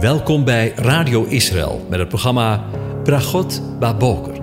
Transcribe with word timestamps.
Welkom 0.00 0.44
bij 0.44 0.72
Radio 0.74 1.24
Israël 1.24 1.86
met 1.90 1.98
het 1.98 2.08
programma 2.08 2.64
Bragot 3.04 3.78
Baboker. 3.78 4.40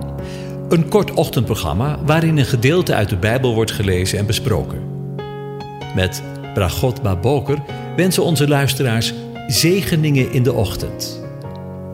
Een 0.68 0.88
kort 0.88 1.10
ochtendprogramma 1.10 2.04
waarin 2.04 2.36
een 2.36 2.44
gedeelte 2.44 2.94
uit 2.94 3.08
de 3.08 3.16
Bijbel 3.16 3.54
wordt 3.54 3.70
gelezen 3.70 4.18
en 4.18 4.26
besproken. 4.26 4.82
Met 5.94 6.22
Bragot 6.54 7.02
Baboker 7.02 7.58
wensen 7.96 8.22
onze 8.22 8.48
luisteraars 8.48 9.14
zegeningen 9.46 10.32
in 10.32 10.42
de 10.42 10.52
ochtend. 10.52 11.26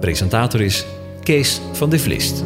Presentator 0.01 0.61
is 0.61 0.87
Kees 1.23 1.61
van 1.73 1.91
de 1.91 1.99
Vlist. 1.99 2.45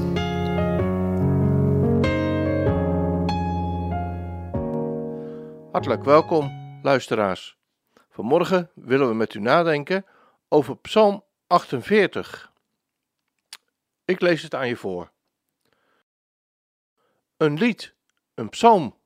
Hartelijk 5.72 6.04
welkom, 6.04 6.52
luisteraars. 6.82 7.56
Vanmorgen 8.10 8.70
willen 8.74 9.08
we 9.08 9.14
met 9.14 9.34
u 9.34 9.40
nadenken 9.40 10.04
over 10.54 10.76
Psalm 10.76 11.24
48. 11.46 12.52
Ik 14.04 14.20
lees 14.20 14.42
het 14.42 14.54
aan 14.54 14.68
je 14.68 14.76
voor. 14.76 15.10
Een 17.36 17.58
lied, 17.58 17.94
een 18.34 18.48
psalm 18.48 18.98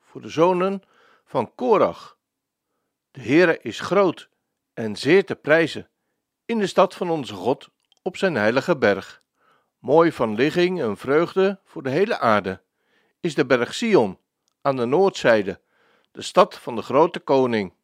voor 0.00 0.20
de 0.20 0.28
zonen 0.28 0.82
van 1.24 1.54
Korach. 1.54 2.18
De 3.10 3.22
Heere 3.22 3.58
is 3.58 3.80
groot 3.80 4.28
en 4.74 4.96
zeer 4.96 5.24
te 5.24 5.34
prijzen 5.34 5.88
in 6.44 6.58
de 6.58 6.66
stad 6.66 6.94
van 6.94 7.10
onze 7.10 7.34
God 7.34 7.68
op 8.02 8.16
zijn 8.16 8.34
heilige 8.34 8.76
berg. 8.76 9.22
Mooi 9.78 10.12
van 10.12 10.34
ligging 10.34 10.80
en 10.80 10.96
vreugde 10.96 11.60
voor 11.64 11.82
de 11.82 11.90
hele 11.90 12.18
aarde 12.18 12.62
is 13.20 13.34
de 13.34 13.46
berg 13.46 13.74
Sion 13.74 14.18
aan 14.60 14.76
de 14.76 14.84
noordzijde, 14.84 15.60
de 16.10 16.22
stad 16.22 16.54
van 16.54 16.76
de 16.76 16.82
grote 16.82 17.20
koning. 17.20 17.74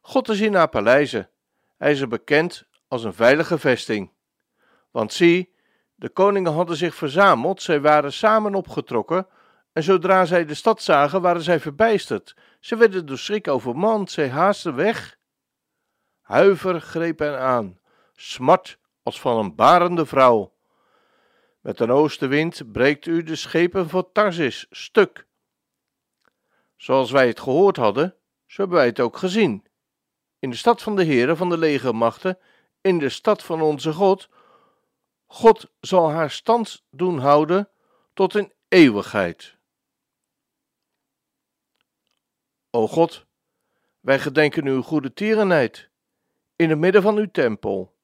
God 0.00 0.28
is 0.28 0.40
in 0.40 0.54
haar 0.54 0.68
paleizen 0.68 1.30
hij 1.76 1.90
is 1.90 2.00
er 2.00 2.08
bekend 2.08 2.68
als 2.88 3.04
een 3.04 3.14
veilige 3.14 3.58
vesting. 3.58 4.12
Want 4.90 5.12
zie, 5.12 5.54
de 5.94 6.08
koningen 6.08 6.52
hadden 6.52 6.76
zich 6.76 6.94
verzameld, 6.94 7.62
zij 7.62 7.80
waren 7.80 8.12
samen 8.12 8.54
opgetrokken, 8.54 9.26
en 9.72 9.82
zodra 9.82 10.24
zij 10.24 10.44
de 10.44 10.54
stad 10.54 10.82
zagen, 10.82 11.20
waren 11.20 11.42
zij 11.42 11.60
verbijsterd. 11.60 12.36
Ze 12.60 12.76
werden 12.76 13.06
door 13.06 13.18
schrik 13.18 13.48
overmand, 13.48 14.10
zij 14.10 14.28
haasten 14.28 14.74
weg. 14.74 15.18
Huiver 16.20 16.80
greep 16.80 17.18
hen 17.18 17.40
aan, 17.40 17.78
smart 18.12 18.78
als 19.02 19.20
van 19.20 19.38
een 19.38 19.54
barende 19.54 20.06
vrouw. 20.06 20.54
Met 21.60 21.80
een 21.80 21.90
oostenwind 21.90 22.72
breekt 22.72 23.06
u 23.06 23.22
de 23.22 23.36
schepen 23.36 23.88
van 23.88 24.08
Tarsis 24.12 24.66
stuk. 24.70 25.26
Zoals 26.76 27.10
wij 27.10 27.26
het 27.26 27.40
gehoord 27.40 27.76
hadden, 27.76 28.14
zo 28.46 28.60
hebben 28.60 28.76
wij 28.76 28.86
het 28.86 29.00
ook 29.00 29.16
gezien 29.16 29.66
in 30.46 30.52
de 30.52 30.58
stad 30.58 30.82
van 30.82 30.96
de 30.96 31.04
Heere 31.04 31.36
van 31.36 31.48
de 31.48 31.58
legermachten, 31.58 32.38
in 32.80 32.98
de 32.98 33.08
stad 33.08 33.42
van 33.42 33.62
onze 33.62 33.92
God. 33.92 34.28
God 35.26 35.70
zal 35.80 36.10
haar 36.10 36.30
stand 36.30 36.84
doen 36.90 37.18
houden 37.18 37.68
tot 38.14 38.34
in 38.34 38.52
eeuwigheid. 38.68 39.56
O 42.70 42.88
God, 42.88 43.26
wij 44.00 44.18
gedenken 44.18 44.66
uw 44.66 44.82
goede 44.82 45.12
tierenheid 45.12 45.88
in 46.56 46.70
het 46.70 46.78
midden 46.78 47.02
van 47.02 47.16
uw 47.16 47.30
tempel. 47.30 47.94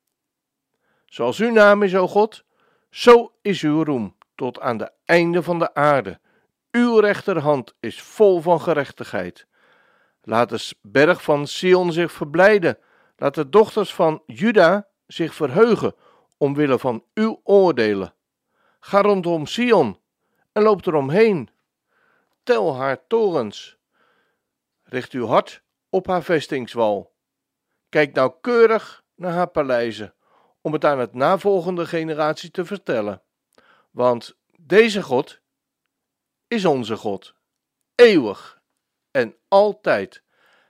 Zoals 1.07 1.39
uw 1.39 1.51
naam 1.51 1.83
is, 1.83 1.95
o 1.95 2.09
God, 2.09 2.45
zo 2.91 3.33
is 3.43 3.63
uw 3.63 3.85
roem 3.85 4.17
tot 4.35 4.61
aan 4.61 4.77
de 4.77 4.93
einde 5.05 5.43
van 5.43 5.59
de 5.59 5.75
aarde. 5.75 6.21
Uw 6.71 6.99
rechterhand 6.99 7.75
is 7.81 8.03
vol 8.03 8.41
van 8.41 8.61
gerechtigheid. 8.61 9.47
Laat 10.23 10.49
de 10.49 10.75
berg 10.83 11.23
van 11.23 11.47
Sion 11.47 11.93
zich 11.93 12.13
verblijden. 12.13 12.79
Laat 13.17 13.35
de 13.35 13.49
dochters 13.49 13.95
van 13.95 14.23
Juda 14.27 14.89
zich 15.07 15.35
verheugen 15.35 15.95
omwille 16.37 16.79
van 16.79 17.05
uw 17.15 17.41
oordelen. 17.45 18.15
Ga 18.81 19.01
rondom 19.01 19.47
Sion 19.47 20.01
en 20.53 20.63
loop 20.63 20.87
eromheen. 20.87 21.51
Tel 22.43 22.77
haar 22.77 23.07
torens. 23.07 23.77
Richt 24.83 25.13
uw 25.13 25.27
hart 25.27 25.63
op 25.89 26.07
haar 26.07 26.23
vestingswal. 26.23 27.13
Kijk 27.89 28.15
nauwkeurig 28.15 29.05
naar 29.15 29.33
haar 29.33 29.51
paleizen, 29.51 30.15
om 30.61 30.73
het 30.73 30.85
aan 30.85 30.99
het 30.99 31.15
navolgende 31.15 31.87
generatie 31.87 32.51
te 32.51 32.65
vertellen. 32.65 33.23
Want 33.91 34.37
deze 34.57 35.03
God 35.03 35.41
is 36.49 36.65
onze 36.65 36.97
God, 36.97 37.35
eeuwig 37.95 38.62
en 39.13 39.37
altijd. 39.49 40.23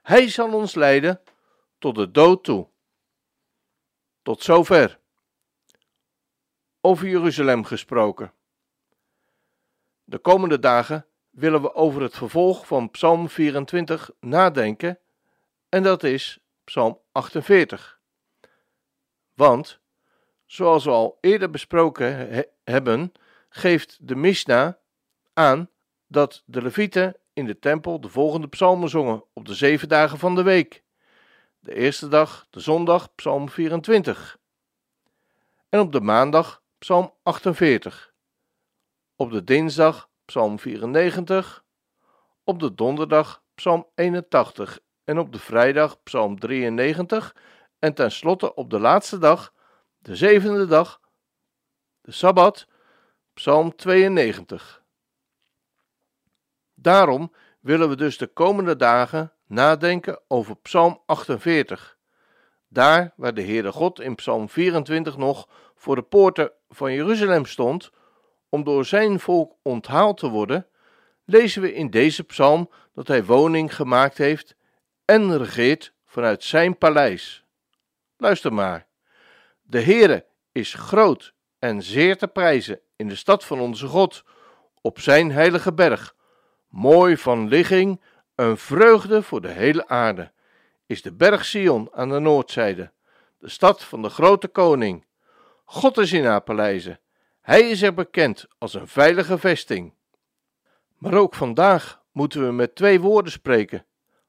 Hij 0.03 0.29
zal 0.29 0.53
ons 0.53 0.75
leiden 0.75 1.21
tot 1.79 1.95
de 1.95 2.11
dood 2.11 2.45
toe. 2.45 2.69
Tot 4.23 4.43
zover. 4.43 4.99
Over 6.81 7.09
Jeruzalem 7.09 7.65
gesproken. 7.65 8.33
De 10.05 10.19
komende 10.19 10.59
dagen 10.59 11.07
willen 11.31 11.63
we 11.63 11.75
over 11.75 12.03
het 12.03 12.17
vervolg 12.17 12.67
van 12.67 12.91
Psalm 12.91 13.29
24 13.29 14.11
nadenken, 14.21 14.99
en 15.69 15.83
dat 15.83 16.03
is 16.03 16.39
Psalm 16.65 17.01
48. 17.13 18.01
Want, 19.35 19.81
zoals 20.47 20.85
we 20.85 20.91
al 20.91 21.19
eerder 21.21 21.51
besproken 21.51 22.45
hebben, 22.65 23.13
geeft 23.49 24.09
de 24.09 24.15
Mishnah 24.15 24.75
aan 25.33 25.71
dat 26.07 26.43
de 26.47 26.63
Levieten 26.63 27.17
in 27.33 27.47
de 27.47 27.59
tempel 27.59 28.01
de 28.01 28.09
volgende 28.09 28.49
psalmen 28.49 28.89
zongen 28.89 29.25
op 29.33 29.47
de 29.47 29.55
zeven 29.55 29.89
dagen 29.89 30.19
van 30.19 30.35
de 30.35 30.43
week. 30.43 30.83
De 31.61 31.75
eerste 31.75 32.09
dag, 32.09 32.47
de 32.51 32.61
zondag, 32.61 33.15
psalm 33.15 33.49
24. 33.49 34.39
En 35.69 35.81
op 35.81 35.93
de 35.93 36.01
maandag, 36.01 36.63
psalm 36.79 37.15
48. 37.23 38.13
Op 39.17 39.31
de 39.31 39.45
dinsdag, 39.45 40.11
psalm 40.25 40.59
94. 40.59 41.65
Op 42.45 42.61
de 42.61 42.75
donderdag, 42.75 43.43
psalm 43.55 43.87
81. 43.95 44.81
En 45.05 45.19
op 45.19 45.33
de 45.33 45.39
vrijdag, 45.39 46.03
psalm 46.03 46.39
93. 46.39 47.37
En 47.79 47.95
tenslotte 47.95 48.55
op 48.55 48.71
de 48.71 48.79
laatste 48.79 49.19
dag, 49.19 49.53
de 49.99 50.17
zevende 50.17 50.67
dag, 50.67 51.01
de 52.01 52.13
sabbat, 52.13 52.67
psalm 53.35 53.77
92. 53.77 54.82
Daarom 56.83 57.33
willen 57.61 57.89
we 57.89 57.97
dus 57.97 58.19
de 58.19 58.27
komende 58.27 58.77
dagen 58.77 59.33
nadenken 59.47 60.21
over 60.29 60.57
Psalm 60.57 61.03
48. 61.07 61.97
Daar 62.69 63.13
waar 63.17 63.35
de 63.35 63.43
Heere 63.43 63.73
God 63.73 64.01
in 64.01 64.15
Psalm 64.15 64.49
24 64.49 65.17
nog 65.17 65.49
voor 65.75 65.95
de 65.95 66.03
poorten 66.03 66.53
van 66.69 66.93
Jeruzalem 66.93 67.47
stond, 67.47 67.91
om 68.49 68.65
door 68.65 68.85
zijn 68.85 69.21
volk 69.21 69.55
onthaald 69.63 70.19
te 70.19 70.29
worden, 70.29 70.67
lezen 71.25 71.63
we 71.63 71.75
in 71.75 71.91
deze 71.91 72.25
psalm 72.25 72.71
dat 72.95 73.09
hij 73.09 73.25
woning 73.25 73.75
gemaakt 73.75 74.19
heeft 74.19 74.57
en 75.05 75.39
regeert 75.39 75.93
vanuit 76.07 76.45
zijn 76.45 76.79
paleis. 76.79 77.45
Luister 78.17 78.53
maar. 78.53 78.87
De 79.63 79.81
Heere 79.81 80.27
is 80.53 80.75
groot 80.75 81.35
en 81.59 81.83
zeer 81.83 82.17
te 82.17 82.29
prijzen 82.29 82.81
in 82.97 83.09
de 83.09 83.17
stad 83.17 83.45
van 83.45 83.61
onze 83.61 83.87
God, 83.87 84.25
op 84.81 85.01
zijn 85.01 85.33
heilige 85.33 85.73
berg 85.73 86.15
mooi 86.73 87.17
van 87.17 87.49
ligging, 87.49 88.01
een 88.35 88.57
vreugde 88.57 89.23
voor 89.23 89.41
de 89.41 89.51
hele 89.51 89.89
aarde, 89.89 90.33
is 90.87 91.03
de 91.03 91.13
berg 91.13 91.45
Sion 91.45 91.89
aan 91.93 92.09
de 92.09 92.19
noordzijde, 92.19 92.93
de 93.39 93.49
stad 93.49 93.85
van 93.85 94.03
de 94.03 94.09
grote 94.09 94.49
koning. 94.49 95.07
God 95.65 95.99
is 95.99 96.13
in 96.13 96.25
haar 96.25 96.41
paleizen, 96.41 97.01
hij 97.41 97.71
is 97.71 97.83
er 97.83 97.95
bekend 97.95 98.47
als 98.59 98.75
een 98.75 98.89
veilige 98.89 99.39
vesting. 99.39 99.95
Maar 100.99 101.15
ook 101.15 101.35
vandaag 101.35 102.03
moeten 102.13 102.47
we 102.47 102.53
met 102.53 102.75
twee 102.75 103.01
woorden 103.01 103.33
spreken, 103.33 103.87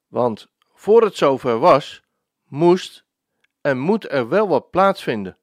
want 0.08 0.48
voor 0.72 1.02
het 1.02 1.16
zover 1.16 1.58
was, 1.58 2.02
moest 2.44 3.04
en 3.60 3.78
moet 3.78 4.10
er 4.10 4.28
wel 4.28 4.48
wat 4.48 4.70
plaatsvinden. 4.70 5.38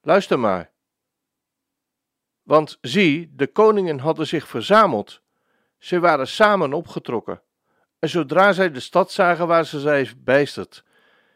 Luister 0.00 0.38
maar. 0.38 0.70
Want 2.42 2.78
zie, 2.80 3.32
de 3.34 3.46
koningen 3.46 3.98
hadden 3.98 4.26
zich 4.26 4.48
verzameld 4.48 5.22
zij 5.82 6.00
waren 6.00 6.28
samen 6.28 6.72
opgetrokken. 6.72 7.42
En 7.98 8.08
zodra 8.08 8.52
zij 8.52 8.70
de 8.70 8.80
stad 8.80 9.12
zagen, 9.12 9.46
waren 9.46 9.66
ze 9.66 9.80
zij 9.80 10.10
bijsterd. 10.16 10.84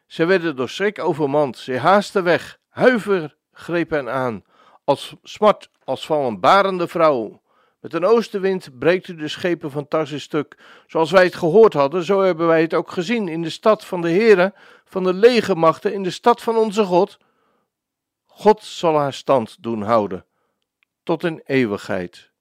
Zij 0.07 0.27
werden 0.27 0.57
door 0.57 0.69
schrik 0.69 0.99
overmand. 0.99 1.57
Zij 1.57 1.79
haasten 1.79 2.25
weg. 2.25 2.59
Huiver 2.69 3.37
greep 3.53 3.91
hen 3.91 4.11
aan. 4.11 4.45
Als 4.85 5.15
smart, 5.23 5.71
als 5.85 6.07
van 6.07 6.25
een 6.25 6.41
barende 6.41 6.89
vrouw. 6.89 7.43
Met 7.81 7.95
een 7.95 8.05
oostenwind 8.05 8.79
breekt 8.79 9.09
u 9.09 9.17
de 9.17 9.29
schepen 9.29 9.71
van 9.71 9.89
Tarsis 9.89 10.23
stuk. 10.23 10.59
Zoals 10.87 11.11
wij 11.11 11.25
het 11.25 11.35
gehoord 11.35 11.73
hadden, 11.73 12.05
zo 12.05 12.21
hebben 12.21 12.47
wij 12.47 12.61
het 12.61 12.75
ook 12.75 12.91
gezien 12.91 13.29
in 13.29 13.43
de 13.43 13.51
stad 13.51 13.85
van 13.85 14.01
de 14.01 14.11
Heere, 14.11 14.55
van 14.85 15.05
de 15.05 15.15
legermachten, 15.15 15.93
in 15.93 16.03
de 16.03 16.11
stad 16.11 16.43
van 16.43 16.57
onze 16.57 16.85
God. 16.85 17.19
God 18.27 18.65
zal 18.65 18.97
haar 18.97 19.13
stand 19.13 19.63
doen 19.63 19.83
houden, 19.83 20.25
tot 21.03 21.25
in 21.25 21.43
eeuwigheid. 21.45 22.35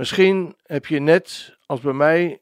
Misschien 0.00 0.56
heb 0.62 0.86
je 0.86 1.00
net 1.00 1.56
als 1.66 1.80
bij 1.80 1.92
mij 1.92 2.40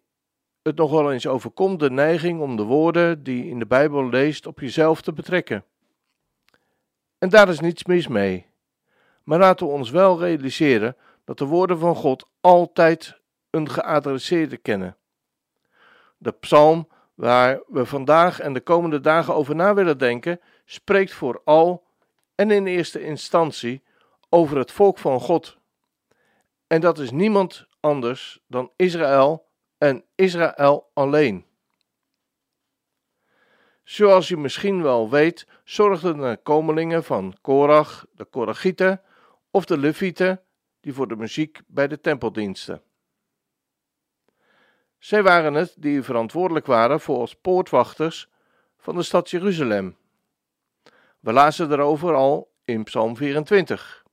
het 0.62 0.76
nog 0.76 0.90
wel 0.90 1.12
eens 1.12 1.26
overkomt 1.26 1.81
de 1.81 1.90
neiging 1.90 2.40
om 2.40 2.56
de 2.56 2.62
woorden 2.62 3.22
die 3.22 3.44
je 3.44 3.50
in 3.50 3.58
de 3.58 3.66
Bijbel 3.66 4.08
leest 4.08 4.46
op 4.46 4.60
jezelf 4.60 5.00
te 5.00 5.12
betrekken. 5.12 5.64
En 7.19 7.28
daar 7.28 7.49
is 7.49 7.60
niets 7.60 7.84
mis 7.84 8.08
mee. 8.08 8.46
Maar 9.22 9.38
laten 9.38 9.66
we 9.66 9.72
ons 9.72 9.90
wel 9.90 10.19
realiseren 10.19 10.96
dat 11.25 11.38
de 11.38 11.44
woorden 11.44 11.78
van 11.78 11.94
God 11.94 12.28
altijd 12.40 13.20
een 13.50 13.70
geadresseerde 13.70 14.56
kennen. 14.56 14.96
De 16.19 16.32
psalm 16.32 16.88
waar 17.14 17.62
we 17.66 17.87
vandaag 17.87 18.40
en 18.40 18.52
de 18.52 18.60
komende 18.60 19.00
dagen 19.00 19.34
over 19.34 19.55
na 19.55 19.75
willen 19.75 19.99
denken, 19.99 20.40
spreekt 20.64 21.12
vooral 21.12 21.84
en 22.34 22.50
in 22.50 22.66
eerste 22.66 23.05
instantie 23.05 23.82
over 24.28 24.58
het 24.58 24.72
volk 24.72 24.99
van 24.99 25.20
God. 25.20 25.57
En 26.69 26.81
dat 26.81 26.99
is 26.99 27.11
niemand 27.11 27.67
anders 27.81 28.41
dan 28.47 28.73
Israël 28.76 29.49
en 29.79 30.05
Israël 30.15 30.91
alleen. 30.94 31.47
Zoals 33.85 34.29
je 34.29 34.37
misschien 34.37 34.82
wel 34.82 35.11
weet, 35.11 35.47
zorgden 35.65 36.17
de 36.17 36.38
komelingen 36.43 37.05
van 37.05 37.37
Korach, 37.41 38.06
de 38.12 38.25
Korachieten 38.25 39.03
of 39.50 39.65
de 39.65 39.79
Levieten, 39.79 40.43
die 40.81 40.93
voor 40.93 41.09
de 41.09 41.17
muziek 41.17 41.61
bij 41.67 41.88
de 41.88 42.00
tempeldiensten. 42.00 42.82
Zij 44.99 45.23
waren 45.23 45.55
het 45.55 45.75
die 45.79 46.03
verantwoordelijk 46.03 46.67
waren 46.67 47.00
voor 47.00 47.19
als 47.19 47.35
poortwachters 47.35 48.29
van 48.79 48.94
de 48.94 49.03
stad 49.03 49.31
Jeruzalem. 49.31 49.97
We 51.20 51.32
lazen 51.32 51.73
erover 51.73 52.15
al 52.15 52.53
in 52.65 52.85
Psalm 52.85 53.17
24. 53.17 54.05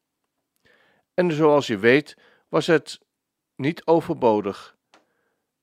En 1.13 1.31
zoals 1.31 1.68
je 1.68 1.78
weet, 1.78 2.18
was 2.47 2.68
het 2.68 3.00
niet 3.56 3.86
overbodig. 3.86 4.77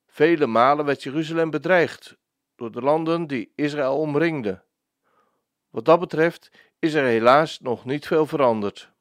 Vele 0.07 0.47
malen 0.47 0.85
werd 0.85 1.03
Jeruzalem 1.03 1.51
bedreigd 1.51 2.17
door 2.55 2.73
de 2.73 2.81
landen 2.81 3.27
die 3.27 3.53
Israël 3.55 3.99
omringden. 3.99 4.65
Wat 5.71 5.85
dat 5.85 6.01
betreft 6.01 6.51
is 6.79 6.95
er 6.95 7.05
helaas 7.05 7.61
nog 7.61 7.85
niet 7.85 8.07
veel 8.07 8.27
veranderd. 8.27 8.93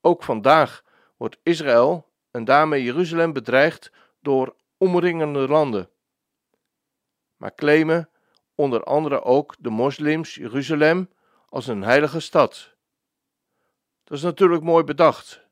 Ook 0.00 0.22
vandaag 0.22 0.84
wordt 1.16 1.38
Israël 1.42 2.12
en 2.30 2.44
daarmee 2.44 2.82
Jeruzalem 2.82 3.32
bedreigd 3.32 3.92
door 4.20 4.56
omringende 4.76 5.48
landen. 5.48 5.90
Maar 7.36 7.54
claimen 7.54 8.08
onder 8.54 8.84
andere 8.84 9.22
ook 9.22 9.54
de 9.58 9.70
moslims 9.70 10.34
Jeruzalem 10.34 11.10
als 11.48 11.66
een 11.66 11.82
heilige 11.82 12.20
stad. 12.20 12.74
Dat 14.04 14.16
is 14.16 14.22
natuurlijk 14.24 14.62
mooi 14.62 14.84
bedacht. 14.84 15.43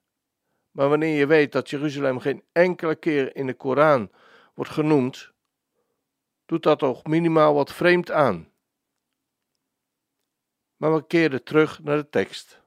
Maar 0.73 0.89
wanneer 0.89 1.17
je 1.17 1.27
weet 1.27 1.53
dat 1.53 1.71
Jeruzalem 1.71 2.21
geen 2.21 2.43
enkele 2.53 2.95
keer 2.95 3.37
in 3.37 3.47
de 3.47 3.55
Koran 3.55 4.11
wordt 4.55 4.71
genoemd, 4.71 5.33
doet 6.47 6.63
dat 6.63 6.79
toch 6.79 7.05
minimaal 7.05 7.55
wat 7.55 7.73
vreemd 7.73 8.11
aan. 8.11 8.51
Maar 10.77 10.95
we 10.95 11.07
keren 11.07 11.43
terug 11.43 11.83
naar 11.83 11.97
de 11.97 12.09
tekst. 12.09 12.61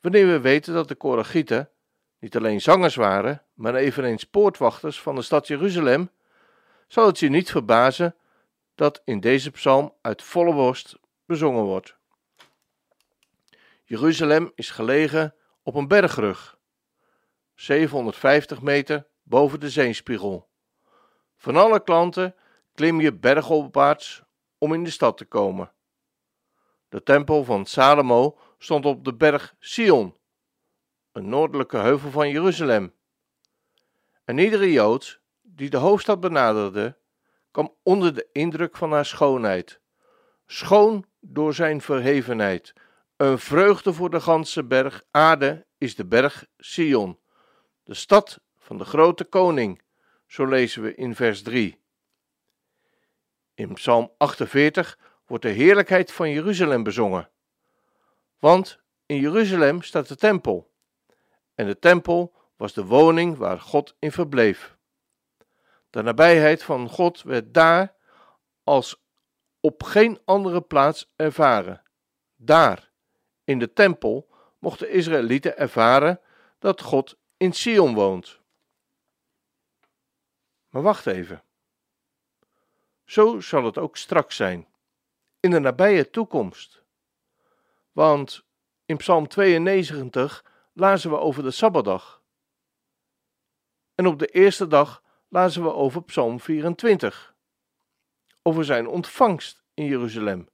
Wanneer 0.00 0.26
we 0.26 0.40
weten 0.40 0.74
dat 0.74 0.88
de 0.88 0.94
Koragieten 0.94 1.70
niet 2.18 2.36
alleen 2.36 2.60
zangers 2.60 2.94
waren, 2.94 3.44
maar 3.54 3.74
eveneens 3.74 4.24
poortwachters 4.24 5.00
van 5.00 5.14
de 5.14 5.22
stad 5.22 5.46
Jeruzalem, 5.46 6.10
zal 6.86 7.06
het 7.06 7.18
je 7.18 7.28
niet 7.28 7.50
verbazen 7.50 8.16
dat 8.74 9.02
in 9.04 9.20
deze 9.20 9.50
psalm 9.50 9.94
uit 10.00 10.22
volle 10.22 10.54
borst 10.54 10.98
bezongen 11.26 11.62
wordt. 11.62 11.96
Jeruzalem 13.84 14.52
is 14.54 14.70
gelegen 14.70 15.34
op 15.62 15.74
een 15.74 15.88
bergrug, 15.88 16.58
750 17.54 18.62
meter 18.62 19.06
boven 19.22 19.60
de 19.60 19.70
zeespiegel. 19.70 20.48
Van 21.36 21.56
alle 21.56 21.82
klanten 21.82 22.34
klim 22.74 23.00
je 23.00 23.12
bergopwaarts 23.12 24.22
om 24.58 24.74
in 24.74 24.84
de 24.84 24.90
stad 24.90 25.16
te 25.16 25.24
komen. 25.24 25.72
De 26.88 27.02
tempel 27.02 27.44
van 27.44 27.66
Salomo 27.66 28.38
stond 28.58 28.86
op 28.86 29.04
de 29.04 29.14
berg 29.14 29.54
Sion, 29.58 30.16
een 31.12 31.28
noordelijke 31.28 31.76
heuvel 31.76 32.10
van 32.10 32.30
Jeruzalem. 32.30 32.94
En 34.24 34.38
iedere 34.38 34.72
Jood 34.72 35.20
die 35.42 35.70
de 35.70 35.76
hoofdstad 35.76 36.20
benaderde, 36.20 36.96
kwam 37.50 37.74
onder 37.82 38.14
de 38.14 38.28
indruk 38.32 38.76
van 38.76 38.92
haar 38.92 39.06
schoonheid. 39.06 39.80
Schoon 40.46 41.04
door 41.20 41.54
zijn 41.54 41.80
verhevenheid. 41.80 42.72
Een 43.16 43.38
vreugde 43.38 43.92
voor 43.92 44.10
de 44.10 44.20
ganse 44.20 44.64
berg 44.64 45.02
aarde 45.10 45.66
is 45.78 45.94
de 45.94 46.06
berg 46.06 46.46
Sion, 46.56 47.18
de 47.82 47.94
stad 47.94 48.40
van 48.58 48.78
de 48.78 48.84
grote 48.84 49.24
koning, 49.24 49.82
zo 50.26 50.46
lezen 50.46 50.82
we 50.82 50.94
in 50.94 51.14
vers 51.14 51.42
3. 51.42 51.80
In 53.54 53.74
Psalm 53.74 54.12
48 54.16 54.98
wordt 55.26 55.44
de 55.44 55.50
heerlijkheid 55.50 56.12
van 56.12 56.30
Jeruzalem 56.30 56.82
bezongen. 56.82 57.30
Want 58.38 58.80
in 59.06 59.20
Jeruzalem 59.20 59.82
staat 59.82 60.08
de 60.08 60.16
tempel. 60.16 60.72
En 61.54 61.66
de 61.66 61.78
tempel 61.78 62.34
was 62.56 62.72
de 62.72 62.84
woning 62.84 63.36
waar 63.36 63.60
God 63.60 63.96
in 63.98 64.12
verbleef. 64.12 64.76
De 65.90 66.02
nabijheid 66.02 66.62
van 66.62 66.88
God 66.88 67.22
werd 67.22 67.54
daar 67.54 67.94
als 68.64 69.02
op 69.60 69.82
geen 69.82 70.20
andere 70.24 70.60
plaats 70.60 71.12
ervaren. 71.16 71.82
Daar, 72.36 72.91
in 73.52 73.58
de 73.58 73.72
tempel, 73.72 74.28
mochten 74.58 74.90
Israëlieten 74.90 75.56
ervaren 75.58 76.20
dat 76.58 76.80
God 76.80 77.16
in 77.36 77.52
Sion 77.52 77.94
woont. 77.94 78.40
Maar 80.68 80.82
wacht 80.82 81.06
even. 81.06 81.42
Zo 83.04 83.40
zal 83.40 83.64
het 83.64 83.78
ook 83.78 83.96
straks 83.96 84.36
zijn, 84.36 84.66
in 85.40 85.50
de 85.50 85.58
nabije 85.58 86.10
toekomst. 86.10 86.82
Want 87.92 88.44
in 88.84 88.96
Psalm 88.96 89.28
92 89.28 90.44
lazen 90.72 91.10
we 91.10 91.18
over 91.18 91.42
de 91.42 91.50
Sabbatdag. 91.50 92.22
En 93.94 94.06
op 94.06 94.18
de 94.18 94.26
eerste 94.26 94.66
dag 94.66 95.02
lazen 95.28 95.62
we 95.62 95.72
over 95.72 96.02
Psalm 96.02 96.40
24, 96.40 97.34
over 98.42 98.64
zijn 98.64 98.86
ontvangst 98.86 99.62
in 99.74 99.84
Jeruzalem. 99.84 100.48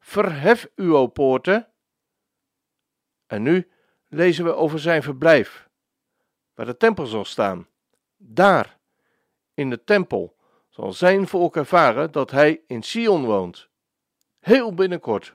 Verhef 0.00 0.70
u, 0.74 0.92
o 0.92 1.06
poorten. 1.06 1.69
En 3.30 3.42
nu 3.42 3.70
lezen 4.08 4.44
we 4.44 4.54
over 4.54 4.78
zijn 4.78 5.02
verblijf, 5.02 5.68
waar 6.54 6.66
de 6.66 6.76
tempel 6.76 7.06
zal 7.06 7.24
staan. 7.24 7.68
Daar, 8.16 8.78
in 9.54 9.70
de 9.70 9.84
tempel, 9.84 10.36
zal 10.68 10.92
zijn 10.92 11.28
volk 11.28 11.56
ervaren 11.56 12.12
dat 12.12 12.30
hij 12.30 12.60
in 12.66 12.82
Sion 12.82 13.24
woont. 13.24 13.68
Heel 14.40 14.74
binnenkort. 14.74 15.34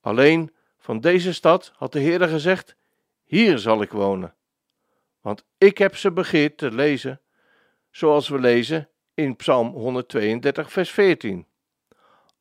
Alleen 0.00 0.54
van 0.78 1.00
deze 1.00 1.32
stad 1.32 1.72
had 1.76 1.92
de 1.92 1.98
Heer 1.98 2.28
gezegd: 2.28 2.76
Hier 3.24 3.58
zal 3.58 3.82
ik 3.82 3.90
wonen. 3.90 4.34
Want 5.20 5.44
ik 5.58 5.78
heb 5.78 5.96
ze 5.96 6.12
begeerd 6.12 6.58
te 6.58 6.70
lezen, 6.70 7.20
zoals 7.90 8.28
we 8.28 8.38
lezen 8.38 8.88
in 9.14 9.36
Psalm 9.36 9.68
132, 9.68 10.72
vers 10.72 10.90
14. 10.90 11.46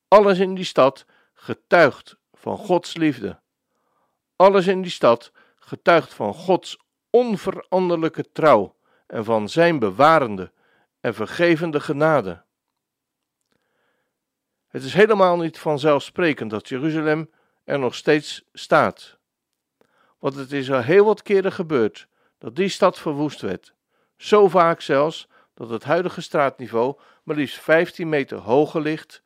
Alles 0.08 0.40
in 0.40 0.56
die 0.56 0.66
stad 0.66 1.06
getuigt 1.34 2.18
van 2.34 2.58
Gods 2.58 2.96
liefde. 2.96 3.42
Alles 4.36 4.68
in 4.68 4.82
die 4.82 4.92
stad 4.92 5.32
getuigt 5.60 6.14
van 6.14 6.34
Gods 6.34 6.78
onveranderlijke 7.10 8.32
trouw 8.32 8.76
en 9.08 9.24
van 9.24 9.50
Zijn 9.50 9.80
bewarende 9.80 10.52
en 11.00 11.14
vergevende 11.14 11.80
genade. 11.80 12.44
Het 14.68 14.84
is 14.84 14.94
helemaal 14.94 15.38
niet 15.38 15.60
vanzelfsprekend 15.60 16.50
dat 16.50 16.70
Jeruzalem 16.70 17.30
er 17.64 17.80
nog 17.80 17.96
steeds 17.96 18.44
staat. 18.54 19.18
Want 20.20 20.36
het 20.36 20.52
is 20.52 20.72
al 20.72 20.82
heel 20.82 21.06
wat 21.06 21.22
keren 21.22 21.52
gebeurd 21.52 22.08
dat 22.38 22.56
die 22.56 22.70
stad 22.70 23.00
verwoest 23.00 23.42
werd. 23.42 23.74
Zo 24.18 24.48
vaak 24.48 24.82
zelfs 24.82 25.28
dat 25.54 25.70
het 25.70 25.84
huidige 25.84 26.22
straatniveau 26.22 27.00
maar 27.24 27.36
liefst 27.36 27.60
15 27.60 28.10
meter 28.10 28.38
hoger 28.38 28.82
ligt 28.82 29.24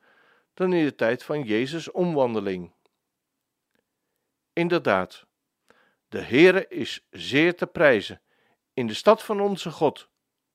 dan 0.54 0.72
in 0.72 0.84
de 0.84 0.94
tijd 0.94 1.22
van 1.22 1.42
Jezus' 1.42 1.90
omwandeling. 1.90 2.72
Inderdaad, 4.58 5.26
de 6.08 6.20
Heere 6.20 6.68
is 6.68 7.06
zeer 7.10 7.56
te 7.56 7.66
prijzen 7.66 8.22
in 8.72 8.86
de 8.86 8.94
stad 8.94 9.22
van 9.22 9.40
onze 9.40 9.70
God, 9.70 10.10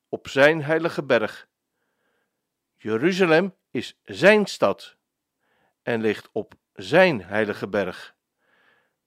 op 0.08 0.28
zijn 0.28 0.62
heilige 0.62 1.02
berg. 1.02 1.48
Jeruzalem 2.76 3.54
is 3.70 4.00
zijn 4.04 4.46
stad 4.46 4.96
en 5.82 6.00
ligt 6.00 6.28
op 6.32 6.54
zijn 6.72 7.22
heilige 7.22 7.68
berg. 7.68 8.16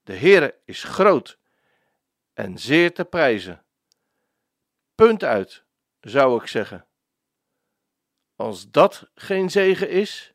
De 0.02 0.16
Heere 0.16 0.60
is 0.64 0.84
groot 0.84 1.38
en 2.34 2.58
zeer 2.58 2.94
te 2.94 3.04
prijzen. 3.04 3.64
Punt 4.94 5.24
uit, 5.24 5.64
zou 6.00 6.42
ik 6.42 6.48
zeggen. 6.48 6.86
Als 8.36 8.70
dat 8.70 9.10
geen 9.14 9.50
zegen 9.50 9.90
is, 9.90 10.34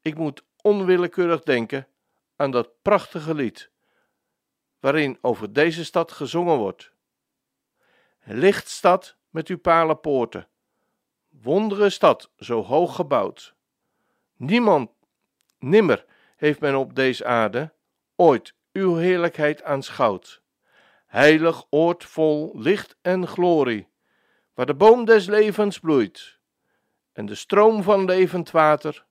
ik 0.00 0.14
moet 0.14 0.44
onwillekeurig 0.62 1.42
denken 1.42 1.88
aan 2.36 2.50
dat 2.50 2.82
prachtige 2.82 3.34
lied, 3.34 3.70
waarin 4.80 5.18
over 5.20 5.52
deze 5.52 5.84
stad 5.84 6.12
gezongen 6.12 6.56
wordt. 6.56 6.92
Lichtstad 8.24 9.16
met 9.30 9.48
uw 9.48 9.58
palenpoorten. 9.58 10.48
Wondere 11.28 11.90
stad, 11.90 12.30
zo 12.38 12.62
hoog 12.62 12.94
gebouwd. 12.94 13.54
Niemand, 14.36 14.90
nimmer 15.58 16.04
heeft 16.36 16.60
men 16.60 16.76
op 16.76 16.94
deze 16.94 17.24
aarde 17.24 17.72
ooit 18.16 18.54
uw 18.72 18.96
heerlijkheid 18.96 19.62
aanschouwd. 19.62 20.42
Heilig 21.06 21.64
oord 21.70 22.04
vol 22.04 22.52
licht 22.54 22.96
en 23.02 23.26
glorie, 23.26 23.88
waar 24.54 24.66
de 24.66 24.74
boom 24.74 25.04
des 25.04 25.26
levens 25.26 25.78
bloeit 25.78 26.38
en 27.14 27.26
de 27.26 27.34
stroom 27.34 27.82
van 27.82 28.04
levend 28.04 28.50
water 28.50 29.04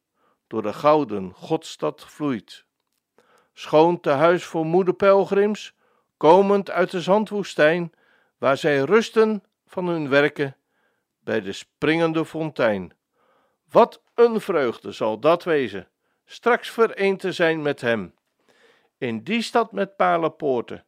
door 0.47 0.61
de 0.61 0.73
gouden 0.73 1.33
Godstad 1.33 2.05
vloeit. 2.05 2.65
Schoon 3.53 3.99
te 3.99 4.09
huis 4.09 4.43
voor 4.43 4.65
moeder 4.65 4.93
pelgrims, 4.93 5.75
komend 6.17 6.69
uit 6.71 6.91
de 6.91 7.01
zandwoestijn, 7.01 7.93
waar 8.37 8.57
zij 8.57 8.79
rusten 8.79 9.43
van 9.65 9.87
hun 9.87 10.09
werken 10.09 10.55
bij 11.19 11.41
de 11.41 11.51
springende 11.51 12.25
fontein. 12.25 12.93
Wat 13.69 14.03
een 14.13 14.41
vreugde 14.41 14.91
zal 14.91 15.19
dat 15.19 15.43
wezen, 15.43 15.87
straks 16.25 16.69
vereend 16.69 17.19
te 17.19 17.31
zijn 17.31 17.61
met 17.61 17.81
hem. 17.81 18.13
In 18.97 19.23
die 19.23 19.41
stad 19.41 19.71
met 19.71 19.95
palenpoorten, 19.95 20.85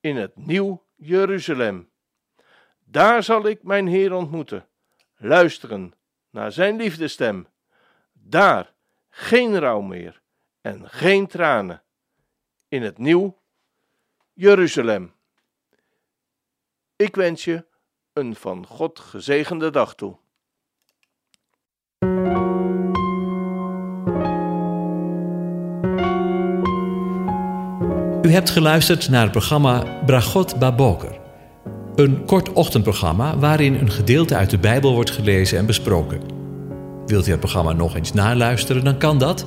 in 0.00 0.16
het 0.16 0.36
nieuw 0.36 0.84
Jeruzalem. 0.96 1.90
Daar 2.84 3.22
zal 3.22 3.46
ik 3.46 3.62
mijn 3.62 3.86
Heer 3.86 4.12
ontmoeten, 4.12 4.66
luisteren 5.16 5.92
naar 6.30 6.52
zijn 6.52 6.76
liefdestem. 6.76 7.46
Daar 8.12 8.72
geen 9.08 9.58
rouw 9.58 9.80
meer 9.80 10.19
en 10.60 10.88
geen 10.88 11.26
tranen. 11.26 11.82
In 12.68 12.82
het 12.82 12.98
nieuw 12.98 13.38
Jeruzalem. 14.32 15.12
Ik 16.96 17.16
wens 17.16 17.44
je 17.44 17.66
een 18.12 18.34
van 18.34 18.66
God 18.66 18.98
gezegende 18.98 19.70
dag 19.70 19.94
toe. 19.94 20.18
U 28.22 28.32
hebt 28.32 28.50
geluisterd 28.50 29.08
naar 29.08 29.22
het 29.22 29.30
programma 29.30 30.02
Bragot 30.06 30.58
Baboker. 30.58 31.18
Een 31.94 32.24
kort 32.24 32.52
ochtendprogramma 32.52 33.38
waarin 33.38 33.74
een 33.74 33.90
gedeelte 33.90 34.36
uit 34.36 34.50
de 34.50 34.58
Bijbel 34.58 34.94
wordt 34.94 35.10
gelezen 35.10 35.58
en 35.58 35.66
besproken. 35.66 36.20
Wilt 37.06 37.26
u 37.26 37.30
het 37.30 37.40
programma 37.40 37.72
nog 37.72 37.96
eens 37.96 38.12
naluisteren, 38.12 38.84
dan 38.84 38.98
kan 38.98 39.18
dat. 39.18 39.46